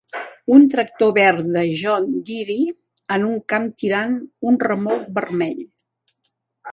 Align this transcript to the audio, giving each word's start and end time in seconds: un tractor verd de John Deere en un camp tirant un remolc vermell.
un 0.53 0.63
tractor 0.75 1.11
verd 1.17 1.49
de 1.57 1.61
John 1.81 2.07
Deere 2.29 2.57
en 3.17 3.27
un 3.27 3.37
camp 3.53 3.69
tirant 3.83 4.17
un 4.53 4.59
remolc 4.69 5.13
vermell. 5.19 5.63